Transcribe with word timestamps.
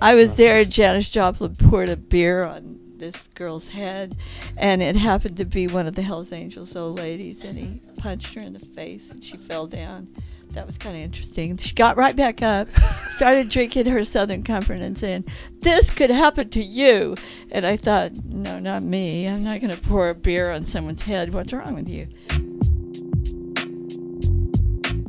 I 0.00 0.14
was 0.14 0.34
there. 0.34 0.64
Janis 0.64 1.10
Joplin 1.10 1.54
poured 1.56 1.88
a 1.90 1.96
beer 1.96 2.44
on 2.44 2.78
this 2.96 3.28
girl's 3.28 3.68
head, 3.68 4.16
and 4.56 4.82
it 4.82 4.96
happened 4.96 5.36
to 5.38 5.44
be 5.44 5.66
one 5.66 5.86
of 5.86 5.94
the 5.94 6.02
Hell's 6.02 6.32
Angels 6.32 6.76
old 6.76 6.98
ladies, 6.98 7.44
and 7.44 7.58
he 7.58 7.80
punched 7.98 8.34
her 8.34 8.40
in 8.40 8.52
the 8.52 8.58
face, 8.58 9.10
and 9.10 9.22
she 9.22 9.36
fell 9.36 9.66
down. 9.66 10.08
That 10.52 10.66
was 10.66 10.78
kind 10.78 10.96
of 10.96 11.02
interesting. 11.02 11.56
She 11.58 11.74
got 11.74 11.96
right 11.96 12.16
back 12.16 12.42
up, 12.42 12.68
started 13.10 13.50
drinking 13.50 13.86
her 13.86 14.02
Southern 14.04 14.42
Comfort, 14.42 14.80
and 14.80 14.96
saying, 14.96 15.24
"This 15.60 15.90
could 15.90 16.10
happen 16.10 16.48
to 16.50 16.62
you." 16.62 17.14
And 17.52 17.66
I 17.66 17.76
thought, 17.76 18.12
"No, 18.24 18.58
not 18.58 18.82
me. 18.82 19.28
I'm 19.28 19.44
not 19.44 19.60
going 19.60 19.74
to 19.74 19.80
pour 19.80 20.08
a 20.08 20.14
beer 20.14 20.50
on 20.50 20.64
someone's 20.64 21.02
head. 21.02 21.34
What's 21.34 21.52
wrong 21.52 21.74
with 21.74 21.88
you?" 21.88 22.08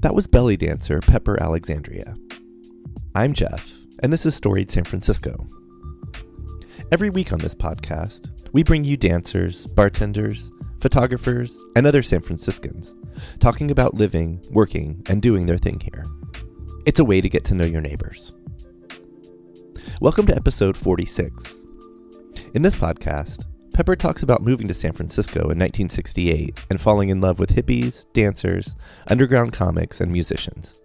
That 0.02 0.16
was 0.16 0.28
belly 0.28 0.58
dancer 0.58 1.00
Pepper 1.00 1.42
Alexandria. 1.42 2.16
I'm 3.16 3.34
Jeff, 3.34 3.81
and 4.04 4.12
this 4.12 4.26
is 4.26 4.34
Storied 4.34 4.72
San 4.72 4.84
Francisco. 4.84 5.48
Every 6.92 7.12
week 7.12 7.32
on 7.32 7.40
this 7.40 7.54
podcast, 7.54 8.32
we 8.52 8.64
bring 8.64 8.84
you 8.84 8.98
dancers, 8.98 9.68
bartenders, 9.68 10.52
photographers, 10.80 11.64
and 11.76 11.86
other 11.86 12.02
San 12.02 12.22
Franciscans 12.22 12.96
talking 13.40 13.70
about 13.70 13.94
living, 13.94 14.44
working, 14.50 15.04
and 15.08 15.22
doing 15.22 15.46
their 15.46 15.60
thing 15.60 15.80
here. 15.80 16.04
It's 16.88 17.00
a 17.00 17.06
way 17.06 17.22
to 17.22 17.30
get 17.30 17.46
to 17.46 17.54
know 17.54 17.64
your 17.64 17.82
neighbors. 17.82 18.34
Welcome 20.02 20.26
to 20.26 20.36
episode 20.36 20.76
46. 20.76 21.60
In 22.56 22.64
this 22.64 22.76
podcast, 22.76 23.46
Pepper 23.72 23.96
talks 23.96 24.24
about 24.24 24.42
moving 24.42 24.68
to 24.68 24.74
San 24.74 24.94
Francisco 24.94 25.42
in 25.42 25.60
1968 25.60 26.60
and 26.72 26.82
falling 26.82 27.10
in 27.10 27.22
love 27.22 27.38
with 27.38 27.56
hippies, 27.56 28.12
dancers, 28.14 28.76
underground 29.08 29.54
comics, 29.54 30.02
and 30.02 30.12
musicians. 30.12 30.81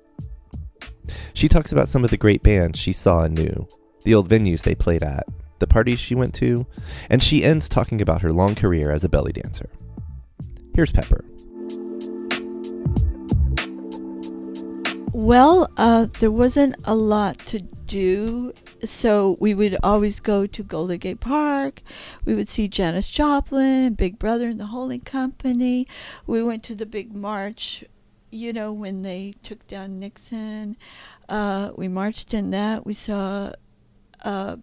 She 1.34 1.48
talks 1.48 1.72
about 1.72 1.88
some 1.88 2.04
of 2.04 2.10
the 2.10 2.16
great 2.16 2.42
bands 2.42 2.78
she 2.78 2.92
saw 2.92 3.22
and 3.22 3.34
knew, 3.34 3.66
the 4.04 4.14
old 4.14 4.28
venues 4.28 4.62
they 4.62 4.74
played 4.74 5.02
at, 5.02 5.26
the 5.58 5.66
parties 5.66 5.98
she 5.98 6.14
went 6.14 6.34
to, 6.34 6.66
and 7.10 7.22
she 7.22 7.44
ends 7.44 7.68
talking 7.68 8.00
about 8.00 8.22
her 8.22 8.32
long 8.32 8.54
career 8.54 8.90
as 8.90 9.04
a 9.04 9.08
belly 9.08 9.32
dancer. 9.32 9.70
Here's 10.74 10.92
Pepper. 10.92 11.24
Well, 15.12 15.70
uh, 15.78 16.08
there 16.18 16.30
wasn't 16.30 16.76
a 16.84 16.94
lot 16.94 17.38
to 17.46 17.60
do, 17.60 18.52
so 18.84 19.38
we 19.40 19.54
would 19.54 19.78
always 19.82 20.20
go 20.20 20.46
to 20.46 20.62
Golden 20.62 20.98
Gate 20.98 21.20
Park. 21.20 21.82
We 22.26 22.34
would 22.34 22.50
see 22.50 22.68
Janis 22.68 23.08
Joplin, 23.10 23.94
Big 23.94 24.18
Brother 24.18 24.48
and 24.48 24.60
the 24.60 24.66
Holding 24.66 25.00
Company. 25.00 25.86
We 26.26 26.42
went 26.42 26.62
to 26.64 26.74
the 26.74 26.84
big 26.84 27.14
march, 27.14 27.82
you 28.30 28.52
know, 28.52 28.72
when 28.72 29.02
they 29.02 29.34
took 29.42 29.66
down 29.66 29.98
Nixon. 29.98 30.76
Uh, 31.28 31.70
we 31.76 31.88
marched 31.88 32.34
in 32.34 32.50
that. 32.50 32.84
We 32.84 32.94
saw 32.94 33.52
uh, 34.24 34.56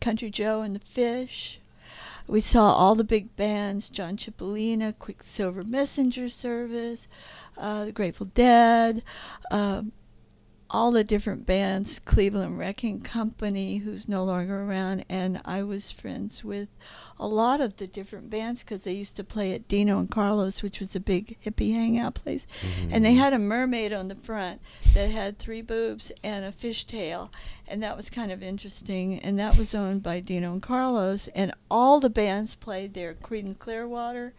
Country 0.00 0.30
Joe 0.30 0.62
and 0.62 0.74
the 0.74 0.80
Fish. 0.80 1.60
We 2.26 2.40
saw 2.40 2.72
all 2.72 2.94
the 2.94 3.04
big 3.04 3.34
bands 3.36 3.88
John 3.88 4.16
Cipollina, 4.16 4.96
Quicksilver 4.98 5.64
Messenger 5.64 6.28
Service, 6.28 7.08
uh, 7.58 7.86
the 7.86 7.92
Grateful 7.92 8.26
Dead, 8.26 9.02
uh, 9.50 9.82
all 10.74 10.90
the 10.90 11.04
different 11.04 11.44
bands, 11.44 11.98
Cleveland 11.98 12.58
Wrecking 12.58 13.02
Company, 13.02 13.76
who's 13.76 14.08
no 14.08 14.24
longer 14.24 14.62
around, 14.62 15.04
and 15.10 15.38
I 15.44 15.62
was 15.62 15.90
friends 15.92 16.42
with 16.42 16.68
a 17.20 17.26
lot 17.26 17.60
of 17.60 17.76
the 17.76 17.86
different 17.86 18.30
bands 18.30 18.64
because 18.64 18.82
they 18.84 18.94
used 18.94 19.14
to 19.16 19.22
play 19.24 19.52
at 19.52 19.68
Dino 19.68 19.98
and 19.98 20.10
Carlos, 20.10 20.62
which 20.62 20.80
was 20.80 20.96
a 20.96 21.00
big 21.00 21.36
hippie 21.44 21.74
hangout 21.74 22.14
place, 22.14 22.46
Mm-hmm. 22.62 22.88
and 22.94 23.04
they 23.04 23.12
had 23.12 23.34
a 23.34 23.38
mermaid 23.38 23.92
on 23.92 24.08
the 24.08 24.14
front 24.14 24.62
that 24.94 25.10
had 25.10 25.38
three 25.38 25.60
boobs 25.60 26.10
and 26.24 26.42
a 26.44 26.50
fishtail, 26.52 27.28
and 27.68 27.82
that 27.82 27.94
was 27.96 28.08
kind 28.08 28.32
of 28.32 28.42
interesting, 28.42 29.18
and 29.18 29.38
that 29.38 29.58
was 29.58 29.74
owned 29.74 30.02
by 30.02 30.20
Dino 30.20 30.52
and 30.54 30.62
Carlos, 30.62 31.28
and 31.34 31.52
all 31.70 32.00
the 32.00 32.08
bands 32.10 32.54
played 32.54 32.94
there. 32.94 33.12
Creedence 33.12 33.58
Clearwater, 33.58 34.32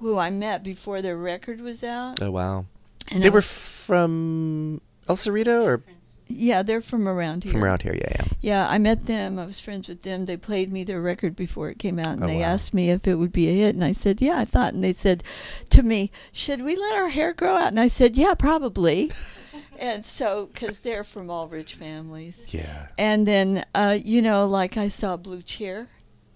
who 0.00 0.18
I 0.18 0.30
met 0.30 0.64
before 0.64 1.00
their 1.02 1.16
record 1.16 1.60
was 1.60 1.84
out, 1.84 2.20
Oh, 2.20 2.32
wow. 2.32 2.66
and 3.12 3.22
they 3.22 3.28
I 3.28 3.30
were 3.30 3.36
was- 3.36 3.52
from 3.56 4.80
El 5.08 5.16
Cerrito 5.16 5.62
or 5.64 5.82
yeah, 6.30 6.62
they're 6.62 6.82
from 6.82 7.08
around 7.08 7.44
here. 7.44 7.52
from 7.52 7.64
around 7.64 7.80
here? 7.82 7.94
Yeah, 7.94 8.08
yeah. 8.10 8.24
Yeah, 8.42 8.68
I 8.68 8.76
met 8.76 9.06
them. 9.06 9.38
I 9.38 9.46
was 9.46 9.60
friends 9.60 9.88
with 9.88 10.02
them. 10.02 10.26
They 10.26 10.36
played 10.36 10.70
me 10.70 10.84
their 10.84 11.00
record 11.00 11.34
before 11.34 11.70
it 11.70 11.78
came 11.78 11.98
out, 11.98 12.08
and 12.08 12.24
Oh, 12.24 12.26
they 12.26 12.40
wow. 12.40 12.48
asked 12.52 12.74
me 12.74 12.90
if 12.90 13.08
it 13.08 13.14
would 13.14 13.32
be 13.32 13.48
a 13.48 13.52
hit, 13.54 13.74
and 13.74 13.82
I 13.82 13.92
said, 13.92 14.20
"Yeah, 14.20 14.36
I 14.38 14.44
thought." 14.44 14.74
And 14.74 14.84
they 14.84 14.92
said 14.92 15.24
to 15.70 15.82
me, 15.82 16.10
"Should 16.32 16.60
we 16.62 16.76
let 16.76 16.94
our 16.96 17.08
hair 17.08 17.32
grow 17.32 17.56
out?" 17.56 17.68
And 17.68 17.80
I 17.80 17.88
said, 17.88 18.14
"Yeah, 18.14 18.34
probably." 18.34 19.10
and 19.80 20.04
so, 20.04 20.50
because 20.52 20.80
they're 20.80 21.02
from 21.02 21.30
all 21.30 21.48
rich 21.48 21.74
families, 21.74 22.44
Yeah. 22.50 22.88
and 22.98 23.26
then 23.26 23.64
uh, 23.74 23.96
you 23.98 24.20
know, 24.20 24.46
like 24.46 24.76
I 24.76 24.88
saw 24.88 25.16
Blue 25.16 25.40
Cheer 25.40 25.88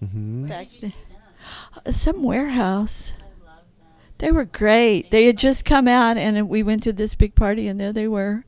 Mm-hmm. 0.03 0.47
back 0.47 0.67
then, 0.81 0.91
some 1.93 2.23
warehouse. 2.23 3.13
They 4.17 4.31
were 4.31 4.45
great. 4.45 5.11
They 5.11 5.25
had 5.25 5.37
just 5.37 5.65
come 5.65 5.87
out, 5.87 6.17
and 6.17 6.49
we 6.49 6.63
went 6.63 6.81
to 6.83 6.93
this 6.93 7.13
big 7.13 7.35
party, 7.35 7.67
and 7.67 7.79
there 7.79 7.93
they 7.93 8.07
were. 8.07 8.45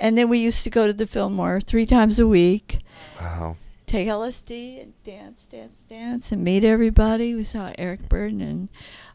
And 0.00 0.16
then 0.16 0.28
we 0.28 0.38
used 0.38 0.64
to 0.64 0.70
go 0.70 0.86
to 0.86 0.92
the 0.92 1.06
Fillmore 1.06 1.60
three 1.60 1.86
times 1.86 2.18
a 2.18 2.26
week 2.26 2.78
Wow. 3.20 3.56
take 3.86 4.08
LSD 4.08 4.82
and 4.82 4.92
dance, 5.04 5.46
dance, 5.46 5.76
dance, 5.88 6.32
and 6.32 6.42
meet 6.42 6.64
everybody. 6.64 7.34
We 7.34 7.44
saw 7.44 7.70
Eric 7.78 8.08
Burdon 8.08 8.40
and 8.40 8.68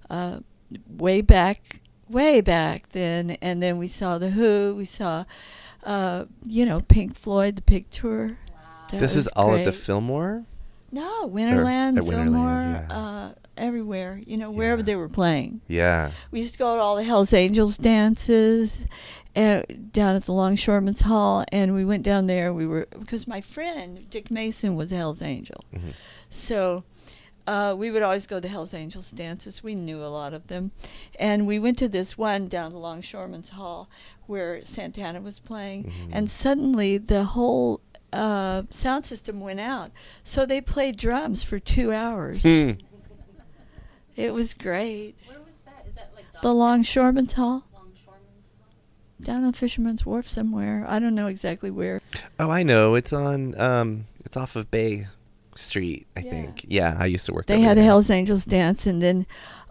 uh, 0.10 0.40
way 0.88 1.22
back, 1.22 1.80
way 2.08 2.40
back 2.42 2.90
then, 2.90 3.32
and 3.42 3.64
then 3.64 3.78
we 3.80 3.88
saw 3.88 4.20
the 4.20 4.30
Who. 4.30 4.76
We 4.78 4.86
saw, 4.86 5.26
uh, 5.84 6.26
you 6.46 6.66
know, 6.68 6.82
Pink 6.82 7.16
Floyd, 7.16 7.56
the 7.56 7.62
Pig 7.64 7.90
Tour. 7.90 8.38
That 8.92 9.00
this 9.00 9.16
is 9.16 9.26
was 9.26 9.28
all 9.30 9.56
at 9.56 9.66
the. 9.66 9.72
Fillmore? 9.72 10.46
no 10.92 11.28
Winterland, 11.30 11.98
at 11.98 12.04
Winterland, 12.04 12.24
Fillmore, 12.26 12.86
yeah. 12.90 12.98
uh, 12.98 13.34
everywhere. 13.58 14.22
You 14.26 14.38
know, 14.38 14.52
wherever 14.52 14.82
Yeah. 14.82 14.86
they 14.86 14.96
were 14.96 15.10
playing. 15.10 15.62
Yeah. 15.68 16.12
We 16.32 16.42
used 16.42 16.54
to 16.54 16.60
go 16.60 16.76
to 16.76 16.82
all 16.82 16.96
the 16.96 17.04
Hells 17.04 17.34
Angels 17.34 17.78
dances 17.78 18.86
uh, 19.36 19.62
down 19.92 20.16
at 20.16 20.24
the 20.26 20.32
Longshoremen's 20.34 21.02
Hall, 21.02 21.44
and 21.52 21.74
we 21.74 21.84
went 21.86 22.04
down 22.04 22.28
there. 22.28 22.54
We 22.54 22.66
were 22.68 22.88
because 22.98 23.28
my 23.28 23.42
friend 23.42 24.10
Dick 24.10 24.32
Mason 24.32 24.76
was 24.76 24.92
a 24.92 24.96
Hells 24.96 25.22
Angel, 25.22 25.64
Mhm. 25.74 25.94
so 26.30 26.84
uh, 27.48 27.76
we 27.78 27.92
would 27.92 28.02
always 28.02 28.26
go 28.26 28.38
to 28.38 28.42
the 28.42 28.48
Hells 28.48 28.74
Angels 28.74 29.12
dances. 29.12 29.62
We 29.64 29.76
knew 29.76 30.04
a 30.04 30.08
lot 30.08 30.34
of 30.34 30.48
them, 30.48 30.72
and 31.20 31.46
we 31.46 31.60
went 31.60 31.78
to 31.80 31.88
this 31.88 32.18
one 32.18 32.48
down 32.48 32.72
the 32.72 32.80
Longshoremen's 32.80 33.50
Hall 33.50 33.88
where 34.26 34.64
Santana 34.66 35.22
was 35.22 35.40
playing, 35.40 35.84
Mhm. 35.86 36.10
and 36.14 36.30
suddenly 36.30 36.98
the 36.98 37.24
whole 37.26 37.82
uh, 38.14 38.64
sound 38.70 39.06
system 39.06 39.42
went 39.42 39.60
out, 39.60 39.92
so 40.24 40.46
they 40.46 40.62
played 40.62 40.96
drums 40.96 41.44
for 41.44 41.60
two 41.60 41.92
hours. 41.92 42.42
Hmm. 42.44 42.72
It 44.16 44.34
was 44.34 44.54
great. 44.54 45.16
Where 45.28 45.40
was 45.46 45.60
that? 45.66 45.86
Is 45.86 45.96
that 45.96 46.12
like 46.16 46.24
The 46.42 46.54
Longshoremen's 46.54 47.34
Hall. 47.34 47.66
Down 49.22 49.44
on 49.46 49.54
Fisherman's 49.54 50.06
Wharf 50.06 50.28
somewhere. 50.28 50.86
I 50.88 51.00
don't 51.00 51.16
know 51.16 51.28
exactly 51.28 51.72
where. 51.72 52.02
Oh, 52.40 52.50
I 52.52 52.64
know. 52.64 52.96
It's 52.96 53.14
on. 53.14 53.60
Um, 53.60 54.06
it's 54.26 54.36
off 54.38 54.56
of 54.56 54.70
Bay 54.72 55.08
Street, 55.56 56.06
I 56.18 56.20
Yeah. 56.20 56.32
think. 56.32 56.66
Yeah, 56.68 56.98
I 57.00 57.06
used 57.06 57.26
to 57.28 57.34
work. 57.34 57.46
They 57.46 57.62
had 57.62 57.78
a. 57.78 57.84
Hell's 57.84 58.10
Angels 58.10 58.44
dance, 58.46 58.86
and 58.86 59.02
then 59.02 59.26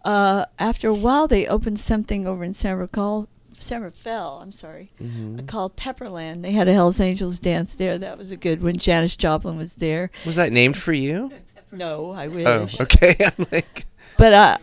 uh, 0.04 0.46
after 0.58 0.88
a 0.88 0.94
while, 0.94 1.28
they 1.28 1.46
opened 1.46 1.78
something 1.78 2.26
over 2.26 2.42
in 2.42 2.54
San 2.54 2.76
Rafael. 2.76 3.28
San 3.58 3.82
Rafael, 3.82 4.40
I'm 4.42 4.50
sorry, 4.52 4.90
Mhm. 5.00 5.46
called 5.46 5.76
Pepperland. 5.76 6.42
They 6.42 6.52
had 6.52 6.66
a 6.68 6.72
Hell's 6.72 7.00
Angels 7.00 7.38
dance 7.38 7.74
there. 7.74 7.96
That 7.98 8.18
was 8.18 8.30
a 8.30 8.36
good 8.36 8.62
one. 8.62 8.76
Janis 8.76 9.16
Joplin 9.16 9.56
was 9.56 9.74
there. 9.74 10.10
Was 10.26 10.36
that 10.36 10.52
named 10.52 10.76
for 10.76 10.92
you? 10.92 11.30
No, 11.70 12.10
I 12.12 12.28
wish. 12.28 12.46
Oh, 12.46 12.66
okay. 12.82 13.14
I'm 13.24 13.46
like. 13.52 13.86
But 14.18 14.32
uh, 14.32 14.58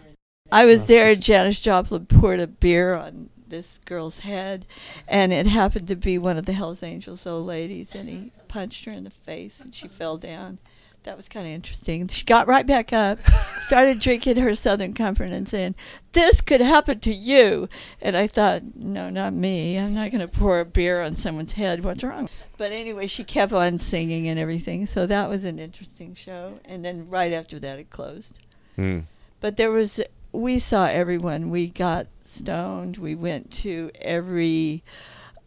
I 0.52 0.66
was 0.66 0.86
there, 0.86 1.12
and 1.12 1.22
Janis 1.22 1.60
Joplin 1.62 2.06
poured 2.08 2.40
a 2.40 2.48
beer 2.48 2.94
on 2.96 3.30
this 3.52 3.80
girl's 3.86 4.20
head, 4.22 4.66
and 5.08 5.32
it 5.32 5.46
happened 5.46 5.88
to 5.90 5.96
be 5.96 6.18
one 6.18 6.38
of 6.38 6.46
the 6.48 6.54
Hell's 6.54 6.82
Angels 6.82 7.28
old 7.28 7.46
ladies, 7.46 7.94
and 7.94 8.10
he 8.10 8.32
punched 8.48 8.86
her 8.86 8.92
in 8.92 9.04
the 9.04 9.12
face, 9.12 9.62
and 9.62 9.76
she 9.76 9.88
fell 9.88 10.18
down. 10.18 10.58
That 11.04 11.18
was 11.18 11.28
kind 11.28 11.48
of 11.48 11.52
interesting. 11.54 12.08
She 12.10 12.24
got 12.26 12.48
right 12.48 12.66
back 12.68 12.94
up, 12.94 13.18
started 13.62 14.00
drinking 14.00 14.38
her 14.38 14.54
Southern 14.54 14.94
Comfort, 14.94 15.32
and 15.32 15.50
saying, 15.50 15.74
"This 16.14 16.42
could 16.42 16.62
happen 16.62 17.00
to 17.00 17.12
you." 17.12 17.70
And 18.02 18.16
I 18.16 18.28
thought, 18.28 18.76
"No, 18.76 19.10
not 19.10 19.34
me. 19.34 19.80
I'm 19.80 19.96
not 19.96 20.12
going 20.12 20.22
to 20.22 20.28
pour 20.28 20.60
a 20.60 20.66
beer 20.66 21.02
on 21.02 21.16
someone's 21.16 21.54
head. 21.54 21.84
What's 21.84 22.04
wrong?" 22.04 22.30
But 22.58 22.72
anyway, 22.72 23.08
she 23.08 23.24
kept 23.24 23.52
on 23.52 23.80
singing 23.80 24.28
and 24.28 24.40
everything, 24.40 24.86
so 24.86 25.08
that 25.08 25.28
was 25.28 25.44
an 25.44 25.58
interesting 25.58 26.14
show. 26.14 26.60
And 26.66 26.86
then 26.86 27.10
right 27.10 27.32
after 27.34 27.58
that, 27.60 27.80
it 27.80 27.90
closed 27.90 28.38
Hmm. 28.76 29.00
but 29.40 29.58
there 29.58 29.72
was 29.72 30.00
we 30.32 30.60
saw 30.60 30.86
everyone 30.86 31.50
we 31.50 31.68
got 31.68 32.08
stoned 32.24 32.98
we 32.98 33.16
went 33.16 33.52
to 33.52 33.92
every 34.02 34.84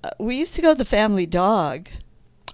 uh, 0.03 0.11
we 0.19 0.37
used 0.37 0.55
to 0.55 0.61
go 0.63 0.73
to 0.73 0.79
the 0.79 0.85
family 0.85 1.27
dog 1.27 1.89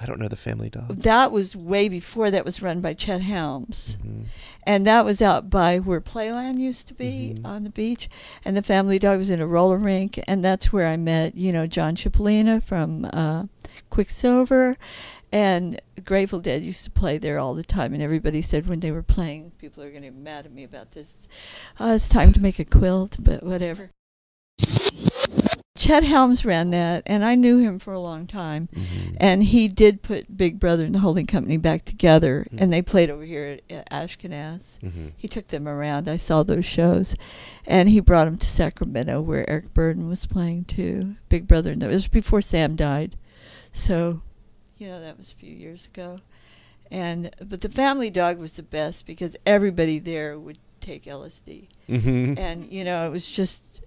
I 0.02 0.06
don't 0.06 0.18
know 0.18 0.28
the 0.28 0.36
family 0.36 0.70
dog. 0.70 0.96
that 1.02 1.30
was 1.30 1.54
way 1.54 1.86
before 1.88 2.30
that 2.30 2.42
was 2.46 2.62
run 2.62 2.80
by 2.80 2.94
Chet 2.94 3.20
Helms. 3.20 3.98
Mhm. 4.02 4.24
And 4.62 4.86
that 4.86 5.04
was 5.04 5.20
out 5.20 5.50
by 5.50 5.78
where 5.78 6.00
Playland 6.00 6.58
used 6.58 6.88
to 6.88 6.94
be 6.94 7.34
Mhm. 7.36 7.44
on 7.46 7.64
the 7.64 7.70
beach. 7.70 8.08
And 8.42 8.56
the 8.56 8.62
family 8.62 8.98
dog 8.98 9.18
was 9.18 9.28
in 9.28 9.42
a 9.42 9.46
roller 9.46 9.76
rink. 9.76 10.18
And 10.26 10.42
that's 10.42 10.72
where 10.72 10.86
I 10.86 10.96
met, 10.96 11.34
you 11.36 11.52
know, 11.52 11.66
John 11.66 11.96
Cipollina 11.96 12.62
from 12.62 13.10
uh, 13.12 13.44
Quicksilver. 13.90 14.78
And 15.32 15.80
Grateful 16.04 16.40
Dead 16.40 16.62
used 16.62 16.84
to 16.84 16.90
play 16.90 17.18
there 17.18 17.38
all 17.38 17.54
the 17.54 17.62
time. 17.62 17.94
And 17.94 18.02
everybody 18.02 18.42
said 18.42 18.66
when 18.66 18.80
they 18.80 18.90
were 18.90 19.02
playing, 19.02 19.52
people 19.58 19.82
are 19.82 19.90
going 19.90 20.02
to 20.02 20.10
be 20.10 20.18
mad 20.18 20.46
at 20.46 20.52
me 20.52 20.64
about 20.64 20.90
this. 20.92 21.28
Uh, 21.78 21.92
it's 21.94 22.08
time 22.08 22.32
to 22.32 22.40
make 22.40 22.58
a 22.58 22.64
quilt, 22.64 23.16
but 23.20 23.42
whatever. 23.42 23.90
Chet 25.76 26.04
Helms 26.04 26.44
ran 26.44 26.70
that, 26.70 27.04
and 27.06 27.24
I 27.24 27.34
knew 27.36 27.56
him 27.58 27.78
for 27.78 27.94
a 27.94 27.98
long 27.98 28.26
time. 28.26 28.68
Mhm. 28.74 29.16
And 29.18 29.42
he 29.44 29.66
did 29.66 30.02
put 30.02 30.36
Big 30.36 30.60
Brother 30.60 30.84
and 30.84 30.94
the 30.94 30.98
Holding 30.98 31.26
Company 31.26 31.56
back 31.56 31.86
together, 31.86 32.46
Mhm. 32.52 32.60
and 32.60 32.72
they 32.72 32.82
played 32.82 33.08
over 33.08 33.24
here 33.24 33.58
at, 33.70 33.76
at 33.76 33.90
Ashkenaz. 33.90 34.78
Mhm. 34.80 35.12
He 35.16 35.26
took 35.26 35.48
them 35.48 35.66
around. 35.66 36.06
I 36.06 36.16
saw 36.16 36.42
those 36.42 36.66
shows, 36.66 37.14
and 37.66 37.88
he 37.88 38.00
brought 38.00 38.26
them 38.26 38.36
to 38.36 38.46
Sacramento, 38.46 39.22
where 39.22 39.48
Eric 39.48 39.72
Burdon 39.72 40.06
was 40.06 40.26
playing 40.26 40.64
too. 40.64 41.14
Big 41.30 41.48
Brother, 41.48 41.70
and 41.72 41.80
that 41.80 41.88
was 41.90 42.08
before 42.08 42.42
Sam 42.42 42.76
died, 42.76 43.16
so 43.72 44.20
you 44.80 44.88
know 44.88 45.00
that 45.00 45.16
was 45.16 45.32
a 45.32 45.36
few 45.36 45.54
years 45.54 45.86
ago. 45.86 46.18
And 46.90 47.30
but 47.48 47.60
the 47.60 47.68
Family 47.68 48.10
Dog 48.10 48.38
was 48.38 48.54
the 48.54 48.62
best 48.64 49.06
because 49.06 49.36
everybody 49.46 49.98
there 49.98 50.38
would 50.38 50.58
take 50.80 51.04
LSD, 51.04 51.68
Mhm. 51.88 52.38
and 52.38 52.70
you 52.72 52.82
know 52.84 53.06
it 53.06 53.10
was 53.10 53.30
just 53.30 53.82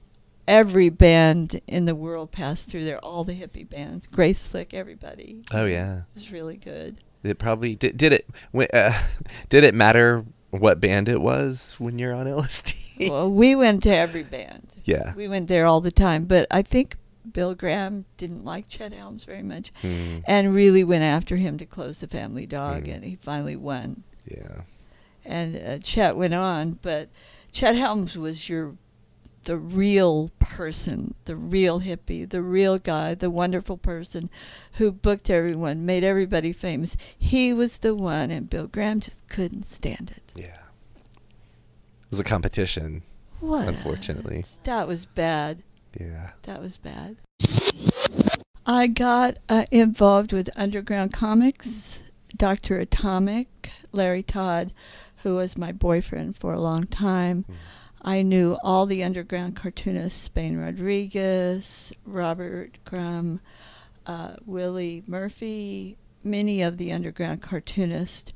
every 0.48 0.90
band 0.90 1.60
in 1.68 1.86
the 1.86 1.96
world 1.96 2.32
passed 2.32 2.70
through 2.70 2.86
there. 2.86 3.00
All 3.00 3.24
the 3.24 3.34
hippie 3.34 3.70
bands, 3.70 4.08
Grace 4.08 4.40
Slick, 4.40 4.74
everybody. 4.74 5.44
Oh 5.52 5.66
yeah. 5.66 5.98
It 5.98 6.04
was 6.16 6.32
really 6.32 6.58
good. 6.58 6.98
It 7.24 7.40
probably 7.40 7.76
did. 7.76 7.98
Did 7.98 8.14
it? 8.14 8.28
Uh, 8.74 9.02
did 9.50 9.64
it 9.64 9.74
matter 9.74 10.24
what 10.52 10.80
band 10.80 11.10
it 11.10 11.20
was 11.22 11.76
when 11.80 11.98
you're 12.00 12.14
on 12.14 12.26
LSD? 12.28 13.10
well, 13.10 13.30
we 13.32 13.56
went 13.56 13.84
to 13.84 13.90
every 13.96 14.24
band. 14.24 14.68
yeah. 14.86 15.14
We 15.16 15.28
went 15.28 15.48
there 15.48 15.66
all 15.66 15.82
the 15.82 15.92
time, 15.92 16.26
but 16.26 16.46
I 16.52 16.62
think 16.62 16.96
Bill 17.32 17.56
Graham 17.56 18.06
didn't 18.18 18.44
like 18.44 18.68
Chet 18.68 18.94
Helms 18.94 19.26
very 19.26 19.44
much 19.44 19.72
Hmm. 19.82 20.20
and 20.28 20.54
really 20.54 20.84
went 20.84 21.04
after 21.04 21.38
him 21.38 21.58
to 21.58 21.66
close 21.66 22.00
the 22.00 22.08
family 22.08 22.46
dog, 22.46 22.86
Mm. 22.86 22.96
and 22.96 23.04
he 23.06 23.16
finally 23.16 23.56
won. 23.56 24.04
Yeah. 24.26 24.62
And 25.26 25.56
uh, 25.56 25.80
Chet 25.80 26.18
went 26.18 26.34
on, 26.34 26.80
but 26.82 27.10
Chet 27.52 27.76
Helms 27.76 28.18
was 28.18 28.50
your 28.50 28.76
the 29.46 29.58
real 29.58 30.32
person, 30.40 31.16
the 31.26 31.36
real 31.36 31.82
hippie, 31.82 32.30
the 32.30 32.42
real 32.42 32.78
guy, 32.78 33.14
the 33.14 33.30
wonderful 33.30 33.76
person 33.76 34.30
who 34.74 34.90
booked 34.90 35.30
everyone, 35.30 35.86
made 35.86 36.02
everybody 36.02 36.54
famous. 36.54 36.96
He 37.18 37.52
was 37.54 37.80
the 37.80 37.94
one, 37.94 38.32
and 38.32 38.50
Bill 38.50 38.68
Graham 38.68 39.02
just 39.02 39.28
couldn't 39.28 39.66
stand 39.66 40.12
it. 40.16 40.32
Yeah. 40.34 40.46
It 40.96 42.10
was 42.10 42.22
a 42.22 42.24
competition. 42.24 43.02
What? 43.42 43.68
Unfortunately. 43.68 44.46
That 44.64 44.88
was 44.88 45.06
bad. 45.06 45.62
Yeah. 46.00 46.32
That 46.44 46.62
was 46.62 46.78
bad. 46.78 47.18
I 48.66 48.88
got 48.88 49.40
uh, 49.50 49.66
involved 49.72 50.32
with 50.32 50.50
underground 50.56 51.14
comics. 51.14 52.04
Dr. 52.36 52.78
Atomic, 52.80 53.70
Larry 53.92 54.24
Todd, 54.24 54.74
who 55.18 55.36
was 55.36 55.58
my 55.58 55.72
boyfriend 55.72 56.36
for 56.36 56.54
a 56.54 56.60
long 56.60 56.86
time. 56.88 57.46
Mm. 57.50 57.56
I 58.02 58.22
knew 58.22 58.58
all 58.64 58.86
the 58.86 59.04
underground 59.04 59.56
cartoonists 59.56 60.22
Spain 60.22 60.58
Rodriguez, 60.58 61.94
Robert 62.06 62.78
Crumb, 62.84 63.40
uh, 64.06 64.36
Willie 64.46 65.04
Murphy, 65.08 65.98
many 66.24 66.62
of 66.62 66.78
the 66.78 66.92
underground 66.92 67.42
cartoonists. 67.42 68.34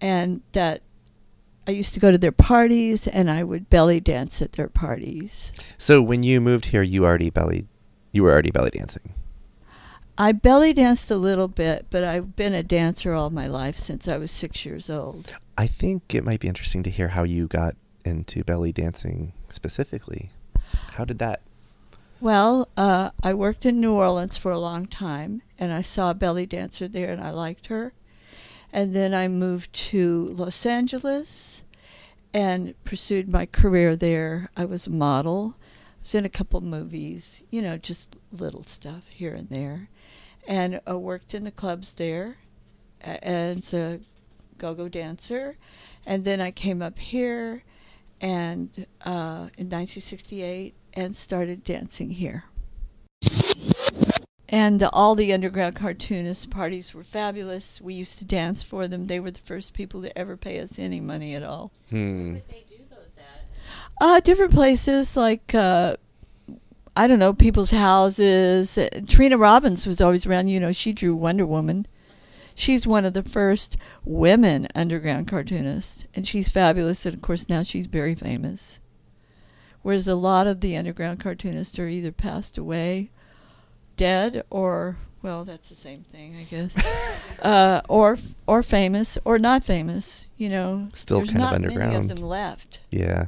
And 0.00 0.42
that 0.52 0.82
I 1.66 1.72
used 1.72 1.94
to 1.94 2.00
go 2.00 2.12
to 2.12 2.18
their 2.18 2.32
parties 2.32 3.08
and 3.08 3.30
I 3.30 3.42
would 3.42 3.68
belly 3.68 4.00
dance 4.00 4.40
at 4.40 4.52
their 4.52 4.68
parties. 4.68 5.52
So 5.78 6.00
when 6.00 6.22
you 6.22 6.40
moved 6.40 6.66
here, 6.66 6.82
you 6.82 7.04
already 7.04 7.30
belly, 7.30 7.66
you 8.12 8.22
were 8.22 8.32
already 8.32 8.50
belly 8.50 8.70
dancing. 8.70 9.14
I 10.18 10.32
belly 10.32 10.72
danced 10.72 11.10
a 11.10 11.16
little 11.16 11.48
bit, 11.48 11.86
but 11.90 12.02
I've 12.02 12.36
been 12.36 12.54
a 12.54 12.62
dancer 12.62 13.12
all 13.12 13.28
my 13.30 13.46
life 13.46 13.76
since 13.76 14.08
I 14.08 14.16
was 14.16 14.30
six 14.30 14.64
years 14.64 14.88
old. 14.88 15.34
I 15.58 15.66
think 15.66 16.14
it 16.14 16.24
might 16.24 16.40
be 16.40 16.48
interesting 16.48 16.82
to 16.84 16.90
hear 16.90 17.08
how 17.08 17.24
you 17.24 17.48
got 17.48 17.76
into 18.04 18.44
belly 18.44 18.72
dancing 18.72 19.32
specifically. 19.48 20.30
How 20.92 21.04
did 21.04 21.18
that? 21.18 21.42
Well, 22.20 22.68
uh, 22.78 23.10
I 23.22 23.34
worked 23.34 23.66
in 23.66 23.78
New 23.78 23.92
Orleans 23.92 24.38
for 24.38 24.50
a 24.50 24.58
long 24.58 24.86
time, 24.86 25.42
and 25.58 25.70
I 25.70 25.82
saw 25.82 26.10
a 26.10 26.14
belly 26.14 26.46
dancer 26.46 26.88
there, 26.88 27.10
and 27.10 27.20
I 27.20 27.30
liked 27.30 27.66
her. 27.66 27.92
And 28.76 28.92
then 28.92 29.14
I 29.14 29.26
moved 29.26 29.72
to 29.88 30.34
Los 30.34 30.66
Angeles 30.66 31.64
and 32.34 32.74
pursued 32.84 33.26
my 33.26 33.46
career 33.46 33.96
there. 33.96 34.50
I 34.54 34.66
was 34.66 34.86
a 34.86 34.90
model, 34.90 35.56
I 35.56 36.02
was 36.02 36.14
in 36.14 36.26
a 36.26 36.28
couple 36.28 36.60
movies, 36.60 37.42
you 37.50 37.62
know, 37.62 37.78
just 37.78 38.16
little 38.30 38.62
stuff 38.62 39.08
here 39.08 39.32
and 39.32 39.48
there, 39.48 39.88
and 40.46 40.78
uh, 40.86 40.98
worked 40.98 41.32
in 41.32 41.44
the 41.44 41.50
clubs 41.50 41.94
there 41.94 42.36
as 43.00 43.72
a 43.72 44.00
go-go 44.58 44.90
dancer. 44.90 45.56
And 46.04 46.24
then 46.24 46.42
I 46.42 46.50
came 46.50 46.82
up 46.82 46.98
here, 46.98 47.62
and 48.20 48.68
uh, 49.06 49.48
in 49.56 49.70
1968, 49.70 50.74
and 50.92 51.16
started 51.16 51.64
dancing 51.64 52.10
here. 52.10 52.44
And 54.48 54.82
all 54.92 55.14
the 55.14 55.32
underground 55.32 55.74
cartoonist 55.74 56.50
parties 56.50 56.94
were 56.94 57.02
fabulous. 57.02 57.80
We 57.80 57.94
used 57.94 58.18
to 58.18 58.24
dance 58.24 58.62
for 58.62 58.86
them. 58.86 59.06
They 59.06 59.18
were 59.18 59.32
the 59.32 59.40
first 59.40 59.74
people 59.74 60.02
to 60.02 60.16
ever 60.16 60.36
pay 60.36 60.60
us 60.60 60.78
any 60.78 61.00
money 61.00 61.34
at 61.34 61.42
all. 61.42 61.72
Hmm. 61.90 62.34
Where 62.34 62.42
they 62.48 62.64
do 62.68 62.76
those 62.90 63.18
at? 63.18 63.46
Uh, 64.00 64.20
different 64.20 64.52
places 64.52 65.16
like 65.16 65.52
uh, 65.52 65.96
I 66.96 67.06
don't 67.06 67.18
know, 67.18 67.34
people's 67.34 67.72
houses. 67.72 68.78
Uh, 68.78 68.88
Trina 69.06 69.36
Robbins 69.36 69.86
was 69.86 70.00
always 70.00 70.24
around. 70.24 70.48
You 70.48 70.60
know, 70.60 70.72
she 70.72 70.94
drew 70.94 71.14
Wonder 71.14 71.44
Woman. 71.44 71.86
She's 72.54 72.86
one 72.86 73.04
of 73.04 73.12
the 73.12 73.22
first 73.22 73.76
women 74.02 74.66
underground 74.74 75.28
cartoonists, 75.28 76.06
and 76.14 76.26
she's 76.26 76.48
fabulous. 76.48 77.04
And 77.04 77.14
of 77.14 77.20
course, 77.20 77.50
now 77.50 77.62
she's 77.62 77.86
very 77.86 78.14
famous. 78.14 78.80
Whereas 79.82 80.08
a 80.08 80.14
lot 80.14 80.46
of 80.46 80.62
the 80.62 80.74
underground 80.74 81.20
cartoonists 81.20 81.78
are 81.78 81.86
either 81.86 82.12
passed 82.12 82.56
away, 82.56 83.10
dead, 83.96 84.44
or 84.50 84.96
well, 85.22 85.44
that's 85.44 85.68
the 85.68 85.74
same 85.74 86.00
thing, 86.00 86.36
I 86.36 86.42
guess. 86.44 87.40
uh, 87.42 87.80
or 87.88 88.16
or 88.46 88.62
famous 88.62 89.18
or 89.24 89.38
not 89.38 89.64
famous. 89.64 90.28
You 90.36 90.50
know, 90.50 90.88
Still 90.94 91.18
kind 91.20 91.30
of 91.30 91.34
not 91.36 91.52
many 91.60 91.66
underground. 91.74 91.96
of 91.96 92.08
them 92.08 92.22
left. 92.22 92.80
Yeah. 92.90 93.26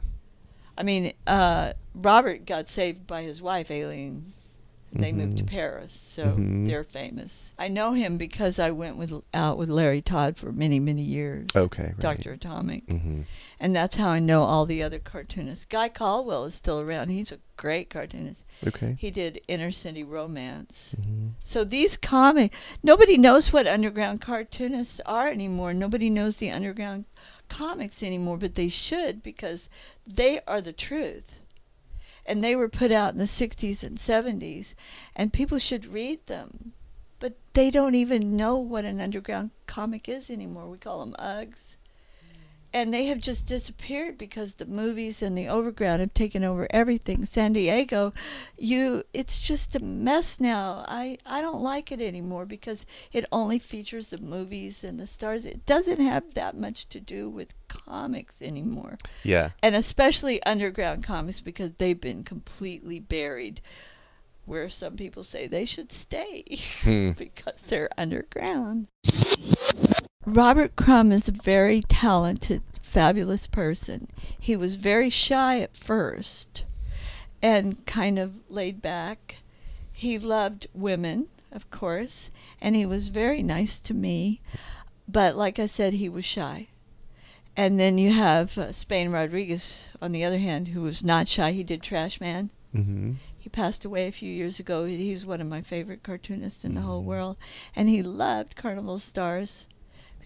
I 0.77 0.85
mean, 0.85 1.13
uh, 1.27 1.73
Robert 1.95 2.47
got 2.47 2.69
saved 2.69 3.07
by 3.07 3.23
his 3.23 3.43
wife, 3.43 3.71
Aline. 3.71 4.33
They 4.91 5.13
moved 5.13 5.37
to 5.39 5.45
Mhm. 5.45 5.49
Paris, 5.49 5.93
so 5.93 6.29
Mhm. 6.39 6.67
they're 6.67 6.83
famous. 6.83 7.53
I 7.59 7.69
know 7.69 7.93
him 7.93 8.17
because 8.17 8.59
I 8.59 8.71
went 8.71 8.97
with 8.97 9.13
out 9.35 9.59
with 9.59 9.69
Larry 9.69 10.01
Todd 10.01 10.37
for 10.39 10.51
many, 10.51 10.81
many 10.81 11.03
years. 11.03 11.47
Okay. 11.55 11.85
Right. 11.89 12.01
Doctor 12.01 12.33
Atomic, 12.33 12.89
hmm 12.89 13.23
and 13.61 13.75
that's 13.77 13.97
how 13.97 14.09
I 14.09 14.19
know 14.21 14.45
all 14.45 14.67
the 14.67 14.83
other 14.83 14.99
cartoonists. 14.99 15.65
Guy 15.67 15.89
Colwell 15.89 16.45
is 16.47 16.55
still 16.55 16.81
around. 16.81 17.11
He's 17.11 17.33
a 17.33 17.39
great 17.57 17.91
cartoonist. 17.91 18.45
Okay. 18.67 18.97
He 18.99 19.11
did 19.11 19.41
Inner 19.49 19.73
City 19.73 20.05
Romance. 20.05 20.95
hmm 20.97 21.29
So 21.43 21.65
these 21.65 21.97
comic, 21.97 22.53
nobody 22.83 23.19
knows 23.19 23.53
what 23.53 23.67
underground 23.67 24.21
cartoonists 24.21 25.01
are 25.05 25.29
anymore. 25.29 25.75
Nobody 25.75 26.09
knows 26.09 26.39
the 26.39 26.51
underground 26.51 27.05
comics 27.49 28.03
anymore, 28.03 28.39
but 28.39 28.55
they 28.55 28.69
should 28.69 29.23
because 29.23 29.69
they 30.07 30.41
are 30.47 30.61
the 30.61 30.73
truth. 30.73 31.38
And 32.29 32.45
they 32.45 32.55
were 32.55 32.69
put 32.69 32.93
out 32.93 33.15
in 33.15 33.19
the 33.19 33.25
60s 33.25 33.83
and 33.83 33.97
70s, 33.97 34.75
and 35.17 35.33
people 35.33 35.59
should 35.59 35.87
read 35.87 36.27
them. 36.27 36.75
But 37.21 37.39
they 37.55 37.71
don't 37.71 37.95
even 37.95 38.37
know 38.37 38.59
what 38.59 38.85
an 38.85 39.01
underground 39.01 39.51
comic 39.67 40.11
is 40.11 40.29
anymore. 40.29 40.69
We 40.69 40.77
call 40.77 41.01
them 41.01 41.17
Uggs. 41.19 41.79
And 42.79 42.95
they 42.95 43.07
have 43.07 43.19
just 43.19 43.47
disappeared 43.47 44.17
because 44.17 44.55
the 44.55 44.65
movies 44.65 45.21
and 45.21 45.37
the 45.37 45.49
overground 45.49 45.99
have 45.99 46.15
taken 46.15 46.45
over 46.45 46.69
everything. 46.71 47.27
San 47.27 47.53
Diego, 47.53 48.15
you 48.57 49.03
it's 49.13 49.41
just 49.41 49.75
a 49.75 49.81
mess 49.81 50.39
now. 50.39 50.85
I 50.87 51.19
I 51.27 51.41
don't 51.41 51.61
like 51.61 51.91
it 51.91 52.01
anymore 52.01 52.47
because 52.47 52.87
it 53.13 53.25
only 53.33 53.59
features 53.59 54.11
the 54.11 54.19
movies 54.19 54.85
and 54.85 55.01
the 55.01 55.09
stars. 55.09 55.45
It 55.45 55.67
doesn't 55.67 55.99
have 55.99 56.35
that 56.35 56.57
much 56.57 56.89
to 56.91 57.01
do 57.01 57.29
with 57.29 57.53
comics 57.67 58.41
anymore. 58.41 58.97
Yeah. 59.25 59.51
And 59.61 59.75
especially 59.75 60.41
underground 60.45 61.03
comics 61.03 61.41
because 61.41 61.73
they've 61.79 62.01
been 62.01 62.23
completely 62.23 63.01
buried 63.01 63.61
where 64.45 64.69
some 64.69 64.95
people 64.95 65.25
say 65.25 65.49
they 65.49 65.65
should 65.65 65.91
stay 65.91 66.45
Hmm. 66.83 67.11
because 67.19 67.61
they're 67.67 67.91
underground. 67.99 68.87
Robert 70.35 70.77
Crumb 70.77 71.11
is 71.11 71.27
a 71.27 71.33
very 71.33 71.81
talented, 71.81 72.63
fabulous 72.83 73.47
person. 73.47 74.09
He 74.39 74.57
was 74.57 74.77
very 74.77 75.09
shy 75.09 75.61
at 75.61 75.75
first 75.75 76.65
and 77.41 77.85
kind 77.87 78.19
of 78.19 78.41
laid 78.51 78.83
back. 78.83 79.37
He 79.91 80.19
loved 80.19 80.67
women, 80.75 81.29
of 81.51 81.71
course, 81.71 82.31
and 82.61 82.77
he 82.77 82.85
was 82.85 83.09
very 83.09 83.43
nice 83.43 83.81
to 83.81 83.95
me. 83.95 84.43
But 85.09 85.35
like 85.35 85.59
I 85.59 85.65
said, 85.65 85.95
he 85.95 86.11
was 86.11 86.27
shy. 86.27 86.69
And 87.57 87.81
then 87.81 87.97
you 87.97 88.13
have 88.13 88.59
uh, 88.59 88.73
Spain 88.73 89.09
Rodriguez, 89.11 89.89
on 90.03 90.13
the 90.13 90.25
other 90.25 90.39
hand, 90.39 90.69
who 90.69 90.83
was 90.83 91.03
not 91.03 91.27
shy. 91.27 91.53
He 91.53 91.65
did 91.65 91.83
Trash 91.83 92.21
Man. 92.21 92.51
Mm-hmm. 92.75 93.13
He 93.39 93.49
passed 93.49 93.87
away 93.87 94.07
a 94.07 94.13
few 94.13 94.31
years 94.31 94.61
ago. 94.61 94.85
He's 94.85 95.25
one 95.25 95.41
of 95.41 95.47
my 95.47 95.63
favorite 95.63 96.03
cartoonists 96.03 96.65
in 96.67 96.75
the 96.75 96.83
whole 96.83 97.01
Mhm. 97.03 97.07
world. 97.07 97.37
And 97.75 97.89
he 97.89 98.03
loved 98.03 98.57
Carnival 98.57 98.99
Stars 98.99 99.67